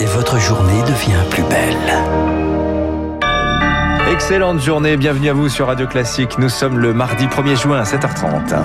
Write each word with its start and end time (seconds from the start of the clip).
et 0.00 0.06
votre 0.06 0.38
journée 0.38 0.82
devient 0.82 1.22
plus 1.30 1.42
belle. 1.44 1.76
Excellente 4.12 4.60
journée, 4.60 4.96
bienvenue 4.96 5.28
à 5.28 5.32
vous 5.32 5.48
sur 5.48 5.66
Radio 5.66 5.86
Classique. 5.86 6.38
Nous 6.38 6.48
sommes 6.48 6.78
le 6.78 6.94
mardi 6.94 7.26
1er 7.26 7.60
juin 7.60 7.80
à 7.80 7.84
7h30. 7.84 8.56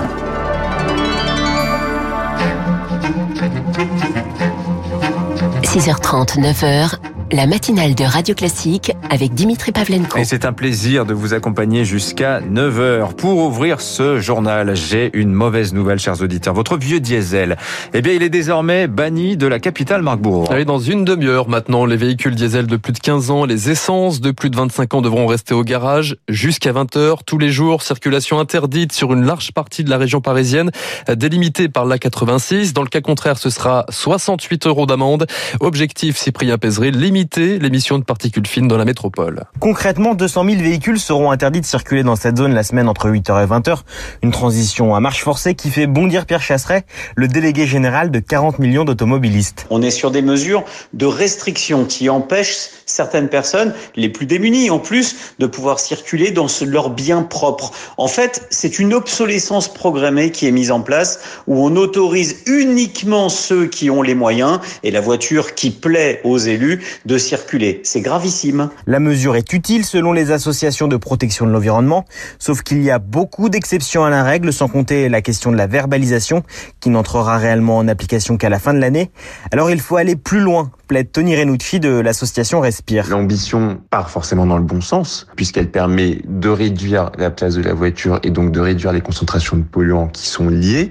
–6h30, 5.63 6.39
9h, 6.39 6.97
la 7.33 7.47
matinale 7.47 7.95
de 7.95 8.03
Radio 8.03 8.35
Classique 8.35 8.91
avec 9.09 9.33
Dimitri 9.33 9.71
Pavlenko. 9.71 10.19
Et 10.19 10.23
c'est 10.23 10.45
un 10.45 10.53
plaisir 10.53 11.03
de 11.03 11.15
vous 11.15 11.33
accompagner 11.33 11.83
jusqu'à 11.83 12.41
9h. 12.41 13.15
Pour 13.15 13.39
ouvrir 13.39 13.81
ce 13.81 14.19
journal, 14.19 14.75
j'ai 14.75 15.09
une 15.17 15.31
mauvaise 15.31 15.73
nouvelle, 15.73 15.97
chers 15.97 16.21
auditeurs. 16.21 16.53
Votre 16.53 16.77
vieux 16.77 16.99
diesel, 16.99 17.57
eh 17.95 18.03
bien, 18.03 18.13
il 18.13 18.21
est 18.21 18.29
désormais 18.29 18.85
banni 18.85 19.35
de 19.35 19.47
la 19.47 19.59
capitale, 19.59 20.03
Marc 20.03 20.19
Bourreau. 20.19 20.45
Allez, 20.51 20.63
dans 20.63 20.77
une 20.77 21.05
demi-heure 21.05 21.49
maintenant, 21.49 21.85
les 21.85 21.97
véhicules 21.97 22.35
diesel 22.35 22.67
de 22.67 22.77
plus 22.77 22.93
de 22.93 22.99
15 22.99 23.31
ans, 23.31 23.45
les 23.45 23.71
essences 23.71 24.21
de 24.21 24.29
plus 24.29 24.51
de 24.51 24.55
25 24.55 24.93
ans 24.93 25.01
devront 25.01 25.25
rester 25.25 25.55
au 25.55 25.63
garage 25.63 26.17
jusqu'à 26.29 26.71
20h 26.71 27.21
tous 27.25 27.39
les 27.39 27.49
jours. 27.49 27.81
Circulation 27.81 28.39
interdite 28.39 28.93
sur 28.93 29.11
une 29.11 29.25
large 29.25 29.53
partie 29.53 29.83
de 29.83 29.89
la 29.89 29.97
région 29.97 30.21
parisienne, 30.21 30.69
délimitée 31.09 31.67
par 31.67 31.85
la 31.85 31.97
86. 31.97 32.73
Dans 32.73 32.83
le 32.83 32.89
cas 32.89 33.01
contraire, 33.01 33.39
ce 33.39 33.49
sera 33.49 33.85
68 33.89 34.67
euros 34.67 34.85
d'amende. 34.85 35.25
Objectif, 35.61 36.15
Cyprien 36.15 36.59
Pézeril, 36.59 36.95
limite 36.95 37.22
l'émission 37.35 37.99
de 37.99 38.03
particules 38.03 38.47
fines 38.47 38.67
dans 38.67 38.77
la 38.77 38.85
métropole. 38.85 39.43
Concrètement, 39.59 40.13
200 40.13 40.45
000 40.45 40.61
véhicules 40.61 40.99
seront 40.99 41.31
interdits 41.31 41.61
de 41.61 41.65
circuler 41.65 42.03
dans 42.03 42.15
cette 42.15 42.37
zone 42.37 42.53
la 42.53 42.63
semaine 42.63 42.87
entre 42.87 43.09
8h 43.09 43.43
et 43.43 43.47
20h. 43.47 43.79
Une 44.21 44.31
transition 44.31 44.95
à 44.95 44.99
marche 44.99 45.23
forcée 45.23 45.55
qui 45.55 45.69
fait 45.69 45.87
bondir 45.87 46.25
Pierre 46.25 46.41
Chasseret, 46.41 46.85
le 47.15 47.27
délégué 47.27 47.65
général 47.65 48.11
de 48.11 48.19
40 48.19 48.59
millions 48.59 48.85
d'automobilistes. 48.85 49.67
On 49.69 49.81
est 49.81 49.91
sur 49.91 50.11
des 50.11 50.21
mesures 50.21 50.63
de 50.93 51.05
restriction 51.05 51.85
qui 51.85 52.09
empêchent 52.09 52.69
certaines 52.85 53.29
personnes, 53.29 53.73
les 53.95 54.09
plus 54.09 54.25
démunies 54.25 54.69
en 54.69 54.79
plus, 54.79 55.33
de 55.39 55.47
pouvoir 55.47 55.79
circuler 55.79 56.31
dans 56.31 56.47
leurs 56.65 56.89
biens 56.89 57.23
propres. 57.23 57.71
En 57.97 58.07
fait, 58.07 58.47
c'est 58.49 58.79
une 58.79 58.93
obsolescence 58.93 59.73
programmée 59.73 60.31
qui 60.31 60.47
est 60.47 60.51
mise 60.51 60.71
en 60.71 60.81
place 60.81 61.19
où 61.47 61.65
on 61.65 61.75
autorise 61.75 62.43
uniquement 62.45 63.29
ceux 63.29 63.67
qui 63.67 63.89
ont 63.89 64.01
les 64.01 64.15
moyens 64.15 64.59
et 64.83 64.91
la 64.91 65.01
voiture 65.01 65.55
qui 65.55 65.71
plaît 65.71 66.21
aux 66.23 66.37
élus 66.37 66.83
de 67.05 67.12
circuler. 67.17 67.81
C'est 67.83 68.01
gravissime. 68.01 68.69
La 68.85 68.99
mesure 68.99 69.35
est 69.35 69.53
utile 69.53 69.85
selon 69.85 70.13
les 70.13 70.31
associations 70.31 70.87
de 70.87 70.97
protection 70.97 71.45
de 71.45 71.51
l'environnement, 71.51 72.05
sauf 72.39 72.61
qu'il 72.61 72.81
y 72.83 72.91
a 72.91 72.99
beaucoup 72.99 73.49
d'exceptions 73.49 74.03
à 74.03 74.09
la 74.09 74.23
règle, 74.23 74.51
sans 74.53 74.67
compter 74.67 75.09
la 75.09 75.21
question 75.21 75.51
de 75.51 75.57
la 75.57 75.67
verbalisation, 75.67 76.43
qui 76.79 76.89
n'entrera 76.89 77.37
réellement 77.37 77.77
en 77.77 77.87
application 77.87 78.37
qu'à 78.37 78.49
la 78.49 78.59
fin 78.59 78.73
de 78.73 78.79
l'année. 78.79 79.11
Alors 79.51 79.69
il 79.69 79.79
faut 79.79 79.97
aller 79.97 80.15
plus 80.15 80.39
loin 80.39 80.71
plaide 80.87 81.11
Tony 81.11 81.35
Renucci 81.35 81.79
de 81.79 81.99
l'association 81.99 82.59
Respire. 82.59 83.07
L'ambition 83.09 83.81
part 83.89 84.09
forcément 84.09 84.45
dans 84.45 84.57
le 84.57 84.63
bon 84.63 84.81
sens, 84.81 85.27
puisqu'elle 85.35 85.69
permet 85.69 86.19
de 86.27 86.49
réduire 86.49 87.11
la 87.17 87.29
place 87.29 87.55
de 87.55 87.61
la 87.61 87.73
voiture 87.73 88.19
et 88.23 88.29
donc 88.29 88.51
de 88.51 88.59
réduire 88.59 88.91
les 88.91 89.01
concentrations 89.01 89.57
de 89.57 89.63
polluants 89.63 90.07
qui 90.07 90.27
sont 90.27 90.49
liées. 90.49 90.89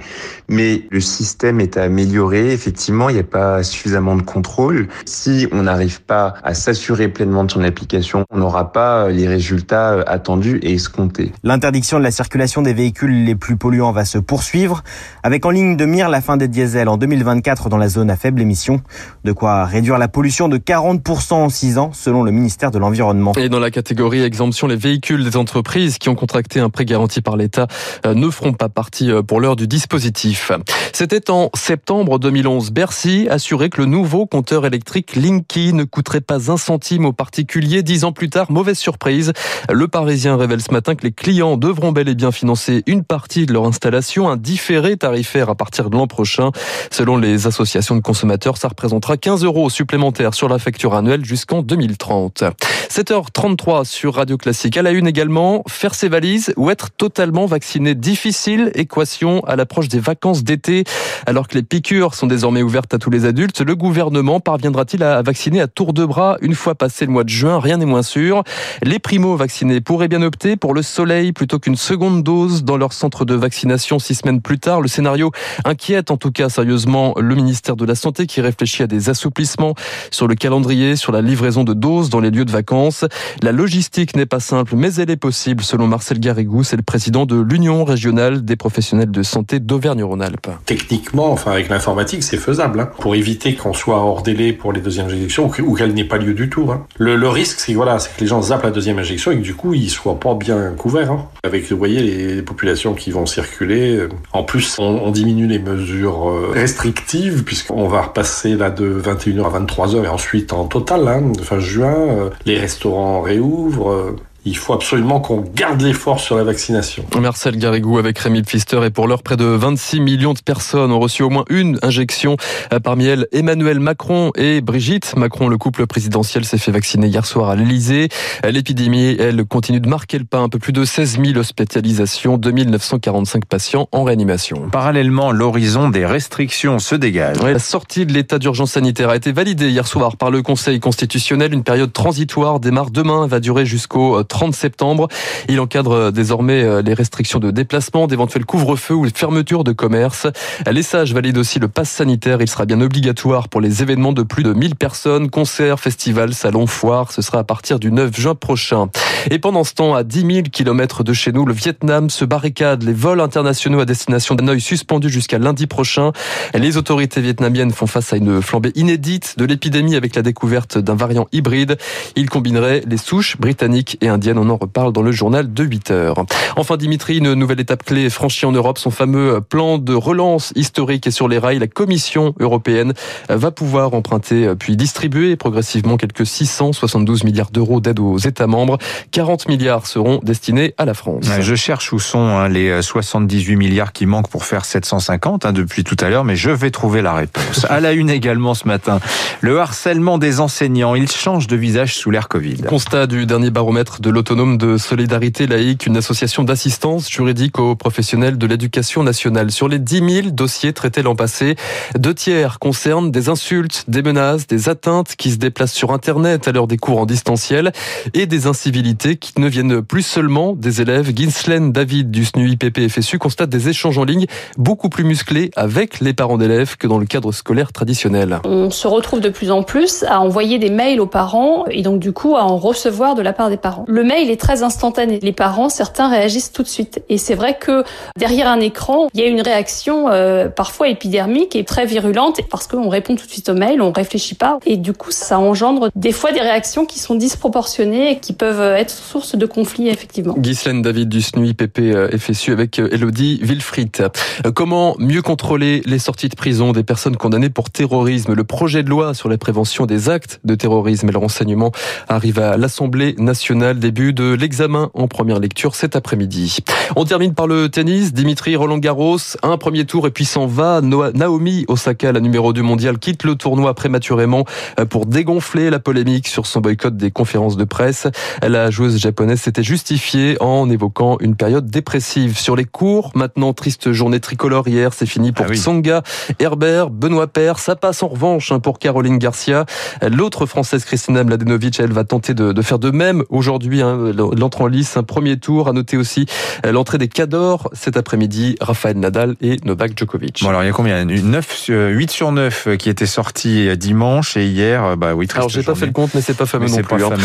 Mais 0.48 0.82
le 0.90 1.00
système 1.00 1.60
est 1.60 1.76
à 1.76 1.84
améliorer. 1.84 2.52
Effectivement, 2.52 3.08
il 3.08 3.14
n'y 3.14 3.20
a 3.20 3.24
pas 3.24 3.62
suffisamment 3.62 4.16
de 4.16 4.22
contrôle. 4.22 4.88
Si 5.06 5.46
on 5.52 5.62
n'arrive 5.62 6.02
pas 6.02 6.34
à 6.42 6.54
s'assurer 6.54 7.08
pleinement 7.08 7.44
de 7.44 7.50
son 7.50 7.62
application, 7.62 8.24
on 8.30 8.38
n'aura 8.38 8.72
pas 8.72 9.08
les 9.08 9.28
résultats 9.28 10.00
attendus 10.06 10.58
et 10.62 10.74
escomptés. 10.74 11.32
L'interdiction 11.42 11.98
de 11.98 12.04
la 12.04 12.10
circulation 12.10 12.62
des 12.62 12.74
véhicules 12.74 13.24
les 13.24 13.34
plus 13.34 13.56
polluants 13.56 13.92
va 13.92 14.04
se 14.04 14.18
poursuivre, 14.18 14.82
avec 15.22 15.46
en 15.46 15.50
ligne 15.50 15.76
de 15.76 15.84
mire 15.84 16.08
la 16.08 16.20
fin 16.20 16.36
des 16.36 16.48
diesels 16.48 16.88
en 16.88 16.96
2024 16.96 17.68
dans 17.68 17.78
la 17.78 17.88
zone 17.88 18.10
à 18.10 18.16
faible 18.16 18.40
émission. 18.40 18.82
De 19.24 19.32
quoi 19.32 19.64
réduire 19.83 19.98
la 19.98 20.06
pollution 20.06 20.48
de 20.48 20.58
40% 20.58 21.33
en 21.33 21.48
6 21.48 21.77
ans, 21.77 21.91
selon 21.92 22.22
le 22.22 22.30
ministère 22.30 22.70
de 22.70 22.78
l'Environnement. 22.78 23.33
Et 23.33 23.48
dans 23.48 23.58
la 23.58 23.72
catégorie 23.72 24.22
exemption, 24.22 24.69
les 24.69 24.77
véhicules 24.77 25.25
des 25.25 25.36
entreprises 25.36 25.98
qui 25.98 26.08
ont 26.08 26.14
contracté 26.14 26.61
un 26.61 26.70
prêt 26.70 26.84
garanti 26.84 27.20
par 27.20 27.37
l'État 27.37 27.66
euh, 28.06 28.15
ne 28.15 28.31
feront 28.31 28.53
pas 28.53 28.69
partie 28.69 29.10
euh, 29.10 29.22
pour 29.22 29.41
l'heure 29.41 29.56
du 29.56 29.66
dispositif. 29.66 30.53
C'était 30.93 31.32
en 31.32 31.50
septembre 31.56 32.20
2011. 32.20 32.70
Bercy 32.70 33.26
assurait 33.28 33.70
que 33.70 33.81
le 33.81 33.87
nouveau 33.87 34.25
compteur 34.25 34.66
électrique 34.66 35.16
Linky 35.16 35.72
ne 35.72 35.82
coûterait 35.82 36.20
pas 36.20 36.53
un 36.53 36.56
centime 36.56 37.04
aux 37.04 37.12
particuliers. 37.12 37.82
Dix 37.82 38.04
ans 38.04 38.12
plus 38.12 38.31
tard, 38.31 38.53
mauvaise 38.53 38.78
surprise. 38.78 39.32
Le 39.69 39.88
Parisien 39.88 40.37
révèle 40.37 40.60
ce 40.60 40.70
matin 40.70 40.94
que 40.94 41.03
les 41.03 41.12
clients 41.12 41.56
devront 41.56 41.91
bel 41.91 42.09
et 42.09 42.14
bien 42.14 42.31
financer 42.31 42.84
une 42.87 43.03
partie 43.03 43.47
de 43.47 43.53
leur 43.53 43.64
installation, 43.64 44.28
un 44.28 44.37
différé 44.37 44.97
tarifaire 44.97 45.50
à 45.50 45.56
partir 45.56 45.91
de 45.91 45.97
l'an 45.97 46.06
prochain. 46.06 46.53
Selon 46.93 47.16
les 47.16 47.49
associations 47.49 47.97
de 47.97 48.00
consommateurs, 48.00 48.56
ça 48.56 48.69
représentera 48.69 49.16
15 49.16 49.43
euros 49.43 49.72
supplémentaires 49.72 50.34
sur 50.34 50.49
la 50.49 50.59
facture 50.59 50.94
annuelle 50.94 51.25
jusqu'en 51.25 51.62
2030. 51.62 52.44
7h33 52.91 53.84
sur 53.84 54.15
Radio 54.16 54.37
Classique. 54.37 54.77
À 54.77 54.83
la 54.83 54.91
une 54.91 55.06
également, 55.06 55.62
faire 55.66 55.94
ses 55.94 56.09
valises 56.09 56.53
ou 56.56 56.71
être 56.71 56.91
totalement 56.91 57.47
vacciné. 57.47 57.94
Difficile 57.94 58.71
équation 58.75 59.41
à 59.47 59.56
l'approche 59.56 59.88
des 59.88 59.99
vacances 59.99 60.44
d'été. 60.44 60.84
Alors 61.27 61.49
que 61.49 61.55
les 61.55 61.62
piqûres 61.62 62.15
sont 62.15 62.27
désormais 62.27 62.62
ouvertes 62.62 62.93
à 62.93 62.99
tous 62.99 63.11
les 63.11 63.25
adultes, 63.25 63.61
le 63.61 63.75
gouvernement 63.75 64.41
parviendra-t-il 64.41 65.03
à 65.03 65.22
vacciner 65.22 65.61
à 65.61 65.69
tour 65.69 65.93
de 65.93 66.05
bras 66.05 66.37
une 66.43 66.55
fois 66.55 66.75
passé 66.75 67.06
le 67.06 67.12
mois 67.12 67.25
de 67.25 67.31
juin? 67.31 67.61
Rien 67.61 67.78
n'est 67.78 67.87
moins 67.87 68.03
sûr. 68.03 68.44
Les 68.82 68.99
primo-vaccinés 68.99 69.81
pourraient 69.81 70.09
bien 70.09 70.22
opter 70.22 70.56
pour 70.56 70.75
le 70.75 70.82
soleil 70.82 71.32
plutôt 71.32 71.59
qu'une 71.59 71.77
seconde 71.77 72.22
dose 72.22 72.62
dans 72.62 72.77
leur 72.77 72.93
centre 72.93 73.25
de 73.25 73.34
vaccination 73.34 73.99
six 73.99 74.16
semaines 74.16 74.43
plus 74.43 74.59
tard. 74.59 74.82
Le 74.82 74.88
scénario 74.88 75.31
inquiète 75.65 76.11
en 76.11 76.19
tout 76.19 76.31
cas 76.31 76.49
sérieusement 76.49 77.15
le 77.19 77.34
ministère 77.34 77.77
de 77.77 77.87
la 77.87 77.94
Santé 77.94 78.27
qui 78.27 78.41
réfléchit 78.41 78.82
à 78.82 78.87
des 78.87 79.09
assouplissements 79.09 79.62
sur 80.11 80.27
le 80.27 80.34
calendrier, 80.34 80.97
sur 80.97 81.12
la 81.12 81.21
livraison 81.21 81.65
de 81.65 81.75
doses 81.75 82.11
dans 82.11 82.21
les 82.21 82.31
lieux 82.31 82.45
de 82.45 82.50
vacances. 82.50 83.05
La 83.43 83.53
logistique 83.53 84.17
n'est 84.17 84.27
pas 84.27 84.41
simple, 84.41 84.75
mais 84.77 84.95
elle 84.95 85.11
est 85.11 85.17
possible, 85.17 85.62
selon 85.62 85.87
Marcel 85.87 86.21
Garrigou, 86.21 86.65
c'est 86.65 86.77
le 86.77 86.83
président 86.83 87.27
de 87.27 87.41
l'Union 87.41 87.84
régionale 87.84 88.45
des 88.45 88.56
professionnels 88.56 89.11
de 89.11 89.23
santé 89.23 89.61
d'Auvergne-Rhône-Alpes. 89.61 90.49
Techniquement, 90.67 91.31
enfin 91.33 91.53
avec 91.53 91.69
l'informatique, 91.69 92.23
c'est 92.23 92.37
faisable, 92.37 92.81
hein, 92.81 92.91
pour 92.99 93.15
éviter 93.15 93.55
qu'on 93.55 93.73
soit 93.73 93.97
hors 93.97 94.23
délai 94.23 94.53
pour 94.53 94.73
les 94.73 94.81
deuxièmes 94.81 95.06
injections 95.06 95.50
ou 95.61 95.75
qu'elle 95.75 95.94
n'ait 95.94 96.05
pas 96.05 96.19
lieu 96.19 96.34
du 96.34 96.49
tout. 96.49 96.71
Hein. 96.71 96.87
Le, 96.99 97.29
risque, 97.29 97.61
c'est 97.61 97.75
que 97.75 98.21
les 98.21 98.27
gens 98.27 98.43
zappent 98.43 98.65
la 98.65 98.71
deuxième 98.71 98.99
injection 98.99 99.31
et 99.31 99.37
que 99.37 99.43
du 99.43 99.55
coup, 99.55 99.75
ils 99.75 99.91
soient 99.91 100.19
pas 100.19 100.34
bien 100.34 100.73
couverts. 100.77 101.12
Hein. 101.12 101.29
Avec, 101.44 101.71
vous 101.71 101.77
voyez, 101.77 102.03
les 102.03 102.43
populations 102.43 102.94
qui 102.94 103.11
vont 103.11 103.27
circuler. 103.27 104.06
En 104.33 104.44
plus, 104.44 104.79
on, 104.79 104.84
on 104.84 105.11
diminue 105.11 105.47
les 105.47 105.59
mesures 105.59 106.29
euh, 106.29 106.50
restrictives 106.53 107.44
puisqu'on 107.44 107.89
va 107.89 108.03
repasser 108.03 108.56
là 108.56 108.71
de 108.71 109.00
21h 109.00 109.51
à 109.51 109.51
23h 109.58 110.04
et 110.04 110.08
ensuite 110.08 110.52
en 110.52 110.66
total, 110.66 111.08
hein, 111.08 111.32
fin 111.42 111.60
juin, 111.60 111.94
euh, 111.94 112.30
les 112.46 112.58
restaurants 112.58 113.20
réouvrent. 113.20 114.16
Il 114.44 114.56
faut 114.56 114.72
absolument 114.72 115.20
qu'on 115.20 115.44
garde 115.54 115.80
l'effort 115.82 116.19
sur 116.19 116.36
la 116.36 116.42
vaccination. 116.42 117.04
Marcel 117.20 117.56
Garrigou 117.56 117.98
avec 117.98 118.19
Rémi 118.19 118.42
Pfister 118.42 118.80
et 118.84 118.91
pour 118.91 119.06
l'heure, 119.06 119.22
près 119.22 119.36
de 119.36 119.44
26 119.44 120.00
millions 120.00 120.34
de 120.34 120.41
personnes 120.41 120.91
ont 120.91 120.98
reçu 120.98 121.22
au 121.22 121.30
moins 121.30 121.44
une 121.48 121.78
injection. 121.82 122.36
Euh, 122.72 122.81
parmi 122.81 123.06
elles, 123.06 123.28
Emmanuel 123.31 123.78
Macron 123.78 124.32
et 124.36 124.60
Brigitte 124.60 125.14
Macron, 125.16 125.47
le 125.47 125.58
couple 125.58 125.86
présidentiel, 125.86 126.44
s'est 126.44 126.58
fait 126.58 126.72
vacciner 126.72 127.06
hier 127.06 127.25
soir 127.25 127.50
à 127.50 127.56
l'Elysée. 127.56 128.08
Euh, 128.44 128.50
l'épidémie, 128.50 129.16
elle, 129.20 129.44
continue 129.44 129.78
de 129.78 129.88
marquer 129.88 130.19
le 130.19 130.25
pas. 130.25 130.38
Un 130.38 130.48
peu 130.48 130.58
plus 130.58 130.72
de 130.72 130.84
16 130.84 131.20
000 131.25 131.38
hospitalisations, 131.38 132.36
2945 132.36 133.44
patients 133.44 133.88
en 133.92 134.02
réanimation. 134.02 134.69
Parallèlement, 134.72 135.31
l'horizon 135.31 135.88
des 135.88 136.04
restrictions 136.04 136.81
se 136.81 136.97
dégage. 136.97 137.36
la 137.41 137.60
sortie 137.60 138.06
de 138.06 138.12
l'état 138.12 138.41
d'urgence 138.41 138.72
sanitaire 138.72 139.10
a 139.10 139.16
été 139.16 139.31
validée 139.31 139.70
hier 139.70 139.86
soir 139.86 140.16
par 140.16 140.32
le 140.32 140.42
Conseil 140.42 140.81
constitutionnel. 140.81 141.54
Une 141.54 141.62
période 141.62 141.92
transitoire 141.92 142.58
démarre 142.58 142.91
demain, 142.91 143.28
va 143.28 143.38
durer 143.38 143.66
jusqu'au 143.66 144.25
30 144.32 144.54
septembre. 144.54 145.09
Il 145.48 145.60
encadre 145.60 145.93
euh, 145.93 146.10
désormais 146.10 146.65
euh, 146.65 146.81
les 146.81 146.94
restrictions 146.94 147.38
de 147.38 147.50
déplacement, 147.50 148.06
d'éventuels 148.06 148.47
couvre-feu 148.47 148.94
ou 148.94 149.06
fermetures 149.15 149.62
de 149.62 149.72
commerce. 149.72 150.26
Les 150.69 150.82
sages 150.82 151.12
valident 151.12 151.37
aussi 151.37 151.59
le 151.59 151.69
pass 151.69 151.91
sanitaire. 151.91 152.41
Il 152.41 152.48
sera 152.48 152.65
bien 152.65 152.81
obligatoire 152.81 153.50
pour 153.50 153.60
les 153.60 153.82
événements 153.82 154.15
de 154.15 154.22
plus 154.22 154.43
de 154.43 154.54
1000 154.54 154.75
personnes, 154.75 155.29
concerts, 155.29 155.79
festivals, 155.79 156.32
salons, 156.32 156.67
foires. 156.67 157.12
Ce 157.12 157.20
sera 157.20 157.40
à 157.40 157.44
partir 157.44 157.79
du 157.79 157.93
9 157.93 158.19
juin 158.19 158.34
prochain. 158.34 158.88
Et 159.31 159.38
pendant 159.38 159.64
ce 159.64 159.75
temps, 159.75 159.94
à 159.94 160.02
10 160.02 160.20
000 160.20 160.43
kilomètres 160.50 161.05
de 161.05 161.12
chez 161.12 161.31
nous, 161.31 161.44
le 161.44 161.52
Vietnam 161.52 162.08
se 162.08 162.25
barricade. 162.25 162.82
Les 162.84 162.94
vols 162.94 163.20
internationaux 163.20 163.81
à 163.81 163.84
destination 163.84 164.34
d'Hanoï 164.34 164.62
suspendus 164.62 165.11
jusqu'à 165.11 165.38
lundi 165.38 165.67
prochain. 165.67 166.12
Les 166.55 166.79
autorités 166.79 167.20
vietnamiennes 167.20 167.73
font 167.73 167.87
face 167.87 168.14
à 168.14 168.17
une 168.17 168.40
flambée 168.40 168.73
inédite 168.76 169.34
de 169.37 169.44
l'épidémie 169.44 169.94
avec 169.94 170.17
la 170.17 170.23
découverte 170.23 170.79
d'un 170.79 170.94
variant 170.94 171.29
hybride. 171.32 171.76
Il 172.17 172.31
combinerait 172.31 172.82
les 172.87 172.96
souches 172.96 173.37
britanniques 173.37 173.99
et 174.00 174.08
indiennes 174.08 174.21
indienne. 174.22 174.38
On 174.38 174.48
en 174.50 174.56
reparle 174.56 174.92
dans 174.92 175.02
le 175.02 175.10
journal 175.10 175.52
de 175.52 175.64
8 175.64 175.90
heures. 175.90 176.24
Enfin, 176.54 176.76
Dimitri, 176.76 177.19
une 177.19 177.34
nouvelle 177.34 177.58
étape 177.58 177.82
clé 177.82 178.08
franchie 178.08 178.46
en 178.46 178.52
Europe. 178.52 178.78
Son 178.78 178.92
fameux 178.92 179.40
plan 179.40 179.78
de 179.78 179.94
relance 179.94 180.52
historique 180.54 181.08
est 181.08 181.10
sur 181.10 181.26
les 181.26 181.38
rails. 181.38 181.58
La 181.58 181.66
Commission 181.66 182.32
européenne 182.38 182.92
va 183.28 183.50
pouvoir 183.50 183.94
emprunter 183.94 184.54
puis 184.56 184.76
distribuer 184.76 185.34
progressivement 185.34 185.96
quelques 185.96 186.24
672 186.24 187.24
milliards 187.24 187.50
d'euros 187.50 187.80
d'aide 187.80 187.98
aux 187.98 188.19
États 188.19 188.46
membres. 188.46 188.78
40 189.10 189.48
milliards 189.48 189.86
seront 189.86 190.20
destinés 190.22 190.74
à 190.78 190.84
la 190.84 190.94
France. 190.94 191.26
Je 191.40 191.54
cherche 191.56 191.92
où 191.92 191.98
sont 191.98 192.20
hein, 192.20 192.48
les 192.48 192.80
78 192.80 193.56
milliards 193.56 193.92
qui 193.92 194.06
manquent 194.06 194.28
pour 194.28 194.44
faire 194.44 194.64
750 194.64 195.46
hein, 195.46 195.52
depuis 195.52 195.82
tout 195.82 195.96
à 195.98 196.10
l'heure, 196.10 196.24
mais 196.24 196.36
je 196.36 196.50
vais 196.50 196.70
trouver 196.70 197.02
la 197.02 197.14
réponse. 197.14 197.66
À 197.69 197.80
la 197.80 197.92
une 197.92 198.10
également 198.10 198.54
ce 198.54 198.69
matin, 198.69 199.00
le 199.40 199.58
harcèlement 199.58 200.19
des 200.19 200.38
enseignants, 200.38 200.94
il 200.94 201.10
change 201.10 201.48
de 201.48 201.56
visage 201.56 201.96
sous 201.96 202.10
l'ère 202.10 202.28
Covid. 202.28 202.58
Constat 202.69 203.08
du 203.08 203.26
dernier 203.26 203.50
baromètre 203.50 204.00
de 204.00 204.12
l'autonome 204.12 204.59
de 204.59 204.76
solidarité 204.76 205.47
laïque, 205.47 205.87
une 205.87 205.97
association 205.97 206.44
d'assistance 206.44 207.11
juridique 207.11 207.59
aux 207.59 207.75
professionnels 207.75 208.37
de 208.37 208.47
l'éducation 208.47 209.03
nationale. 209.03 209.50
Sur 209.50 209.69
les 209.69 209.79
10 209.79 210.23
000 210.23 210.31
dossiers 210.31 210.73
traités 210.73 211.03
l'an 211.03 211.17
passé, 211.17 211.56
deux 211.99 212.12
tiers 212.12 212.59
concernent 212.59 213.11
des 213.11 213.31
insultes, 213.31 213.85
des 213.88 214.03
menaces, 214.03 214.47
des 214.47 214.69
atteintes 214.69 215.17
qui 215.17 215.31
se 215.31 215.37
déplacent 215.37 215.73
sur 215.73 215.93
Internet 215.93 216.47
à 216.47 216.53
l'heure 216.53 216.67
des 216.67 216.76
cours 216.76 217.00
en 217.00 217.06
distanciel 217.06 217.73
et 218.12 218.26
des 218.26 218.47
incivilités 218.47 219.17
qui 219.17 219.41
ne 219.41 219.49
viennent 219.49 219.81
plus 219.81 220.03
seulement 220.03 220.53
des 220.53 220.82
élèves. 220.82 221.12
Ginslen 221.17 221.73
David 221.73 222.11
du 222.11 222.26
SNU 222.26 222.50
IPP 222.50 222.88
FSU 222.88 223.19
constate 223.19 223.49
des 223.49 223.70
échanges 223.70 223.97
en 223.97 224.05
ligne 224.05 224.26
beaucoup 224.58 224.91
plus 224.91 225.05
musclés 225.05 225.50
avec 225.56 226.00
les 226.00 226.12
parents 226.12 226.37
d'élèves 226.37 226.76
que 226.76 226.87
dans 226.87 226.99
le 226.99 227.06
cadre 227.06 227.32
scolaire 227.32 227.73
traditionnel. 227.73 228.41
On 228.44 228.70
se 228.70 228.87
retrouve 228.87 229.20
de 229.20 229.31
plus 229.31 229.50
en 229.50 229.62
plus 229.62 230.05
à 230.05 230.20
envoyer 230.20 230.58
des 230.58 230.70
mails 230.70 231.00
aux 231.00 231.06
parents 231.06 231.65
et 231.70 231.81
donc 231.81 231.99
du 231.99 232.12
coup 232.12 232.37
à 232.37 232.44
en 232.44 232.58
recevoir 232.58 233.15
de 233.15 233.23
la 233.23 233.32
part 233.32 233.49
des 233.49 233.56
parents. 233.56 233.87
Le 233.88 234.01
mail 234.02 234.31
est 234.31 234.40
très 234.40 234.62
instantané. 234.62 235.19
Les 235.20 235.32
parents, 235.32 235.69
certains 235.69 236.08
réagissent 236.08 236.52
tout 236.52 236.62
de 236.62 236.69
suite. 236.69 237.02
Et 237.08 237.19
c'est 237.19 237.34
vrai 237.34 237.56
que 237.58 237.84
derrière 238.16 238.49
un 238.49 238.60
écran, 238.60 239.08
il 239.14 239.20
y 239.20 239.25
a 239.25 239.26
une 239.26 239.40
réaction 239.40 240.08
euh, 240.08 240.49
parfois 240.49 240.88
épidermique 240.88 241.56
et 241.56 241.64
très 241.64 241.87
virulente 241.87 242.40
parce 242.50 242.66
qu'on 242.66 242.88
répond 242.88 243.16
tout 243.16 243.26
de 243.26 243.31
suite 243.31 243.49
au 243.49 243.54
mail, 243.54 243.81
on 243.82 243.93
réfléchit 243.93 244.34
pas 244.34 244.58
et 244.66 244.76
du 244.76 244.93
coup 244.93 245.10
ça 245.10 245.38
engendre 245.38 245.90
des 245.94 246.12
fois 246.12 246.32
des 246.32 246.40
réactions 246.40 246.87
qui 246.87 246.99
sont 246.99 247.14
disproportionnées 247.14 248.12
et 248.12 248.19
qui 248.19 248.32
peuvent 248.32 248.76
être 248.76 248.90
source 248.90 249.37
de 249.37 249.46
conflits 249.46 249.88
effectivement. 249.88 250.34
Ghislaine 250.38 250.82
David 250.82 251.08
du 251.08 251.22
SNUI 251.22 251.55
PP 251.55 251.78
euh, 251.81 252.16
FSU 252.16 252.52
avec 252.52 252.78
euh, 252.78 252.88
Elodie 252.93 253.40
Wilfried. 253.43 254.08
Comment 254.55 254.94
mieux 254.98 255.22
contrôler 255.22 255.82
les 255.87 255.98
sorties 255.98 256.28
de 256.28 256.37
prison 256.37 256.72
des 256.72 256.82
personnes 256.82 257.16
condamnées 257.16 257.50
pour 257.50 257.70
terrorisme? 257.70 258.34
Le 258.34 258.44
projet 258.44 258.82
de 258.82 258.88
loi 258.88 259.14
sur 259.14 259.28
la 259.28 259.38
prévention 259.38 259.87
des 259.87 260.08
actes 260.08 260.40
de 260.44 260.55
terrorisme 260.55 261.08
et 261.08 261.12
le 261.12 261.19
renseignement 261.19 261.72
arrive 262.08 262.38
à 262.38 262.56
l'Assemblée 262.56 263.14
nationale. 263.19 263.78
Début 263.93 264.15
de 264.15 264.33
l'examen 264.33 264.91
en 264.94 265.06
première 265.06 265.39
lecture 265.39 265.75
cet 265.75 265.97
après-midi. 265.97 266.61
On 266.97 267.05
termine 267.05 267.35
par 267.35 267.47
le 267.47 267.69
tennis. 267.69 268.15
Dimitri 268.15 268.56
Roland 268.56 268.79
Garros, 268.79 269.19
un 269.43 269.59
premier 269.59 269.85
tour 269.85 270.06
et 270.06 270.11
puis 270.11 270.25
s'en 270.25 270.47
va. 270.47 270.81
Naomi 270.81 271.67
Osaka, 271.69 272.11
la 272.11 272.21
numéro 272.21 272.55
2 272.55 272.62
mondiale, 272.62 272.99
quitte 272.99 273.25
le 273.25 273.35
tournoi 273.35 273.75
prématurément 273.75 274.47
euh, 274.81 274.87
pour 274.87 275.05
dégonfler 275.05 275.69
la 275.69 275.79
polémique 275.79 276.27
sur 276.27 276.47
son 276.47 276.62
boycott 276.62 276.97
des 276.97 277.11
conférences 277.11 277.59
de 277.59 277.65
presse. 277.65 278.06
La 278.41 278.71
joueuse 278.71 278.97
japonaise 278.99 279.43
s'était 279.43 279.62
justifiée 279.62 280.39
en 280.41 280.71
évoquant 280.71 281.19
une 281.21 281.37
période 281.37 281.67
dépressive. 281.67 282.39
Sur 282.39 282.56
les 282.56 282.65
cours, 282.65 283.11
maintenant 283.15 283.53
triste 283.53 283.93
journée 283.93 284.21
tricolore 284.21 284.69
hier, 284.69 284.94
c'est 284.94 285.05
fini 285.05 285.33
pour 285.33 285.44
ah 285.50 285.55
Tsonga, 285.55 286.03
Herbert, 286.39 286.89
Benoît 286.89 287.27
Père. 287.27 287.59
Ça 287.59 287.77
passe 287.77 288.03
en 288.03 288.09
revanche 288.09 288.53
hein, 288.53 288.59
pour 288.59 288.79
Caroline 288.79 289.19
Garcia. 289.19 289.67
L'autre 290.00 290.47
française 290.47 290.87
Christina 290.87 291.25
Mladenovic, 291.25 291.79
elle 291.79 291.93
va 291.93 292.05
tenter 292.05 292.33
de, 292.33 292.53
de 292.53 292.62
faire 292.62 292.79
de 292.79 292.91
même 292.91 293.23
aujourd'hui. 293.29 293.81
Hein, 293.82 294.12
L'entrée 294.37 294.64
en 294.64 294.67
lice, 294.67 294.96
un 294.96 295.02
premier 295.02 295.37
tour. 295.37 295.69
À 295.69 295.73
noter 295.73 295.96
aussi 295.96 296.26
euh, 296.67 296.73
l'entrée 296.73 296.99
des 296.99 297.08
cadors 297.08 297.70
cet 297.73 297.96
après-midi. 297.96 298.56
Rafael 298.61 298.96
Nadal 298.96 299.37
et 299.40 299.56
Novak 299.64 299.99
Djokovic. 299.99 300.43
Bon 300.43 300.50
alors 300.50 300.62
il 300.62 300.67
y 300.67 300.70
a 300.70 300.73
combien? 300.73 301.05
9, 301.05 301.67
8 301.69 302.11
sur 302.11 302.32
9 302.32 302.67
euh, 302.67 302.76
qui 302.76 302.88
étaient 302.88 303.06
sortis 303.06 303.76
dimanche 303.76 304.37
et 304.37 304.46
hier, 304.46 304.96
bah 304.96 305.14
oui. 305.14 305.26
Alors 305.34 305.49
j'ai 305.49 305.62
pas 305.62 305.75
fait 305.75 305.87
le 305.87 305.93
compte, 305.93 306.14
mais 306.14 306.20
c'est 306.20 306.37
pas 306.37 306.46
fameux 306.46 306.67
non 306.67 306.76
plus. 306.76 307.02
Hein. 307.02 307.17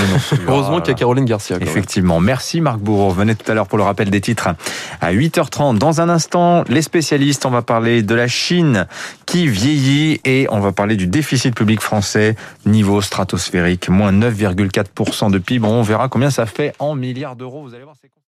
Heureusement 0.47 0.79
qu'il 0.79 0.89
y 0.89 0.91
a 0.91 0.97
Caroline 0.97 1.25
Garcia. 1.25 1.57
Effectivement. 1.61 2.19
Merci 2.19 2.61
Marc 2.61 2.79
Bourreau. 2.79 3.11
Venez 3.11 3.35
tout 3.35 3.49
à 3.51 3.53
l'heure 3.53 3.67
pour 3.67 3.77
le 3.77 3.83
rappel 3.83 4.09
des 4.09 4.21
titres 4.21 4.49
à 5.01 5.13
8h30. 5.13 5.77
Dans 5.77 6.01
un 6.01 6.09
instant, 6.09 6.63
les 6.67 6.81
spécialistes, 6.81 7.45
on 7.45 7.49
va 7.49 7.61
parler 7.61 8.01
de 8.01 8.15
la 8.15 8.27
Chine 8.27 8.87
qui 9.25 9.47
vieillit 9.47 10.19
et 10.25 10.47
on 10.49 10.59
va 10.59 10.71
parler 10.71 10.95
du 10.95 11.07
déficit 11.07 11.53
public 11.53 11.81
français, 11.81 12.35
niveau 12.65 13.01
stratosphérique, 13.01 13.89
moins 13.89 14.11
9,4% 14.11 15.31
de 15.31 15.37
PIB. 15.37 15.65
on 15.65 15.81
verra 15.81 16.07
combien 16.07 16.29
ça 16.29 16.36
fait 16.45 16.75
en 16.79 16.95
milliards 16.95 17.35
d'euros. 17.35 17.61
Vous 17.61 17.73
allez 17.73 17.83
voir, 17.83 17.95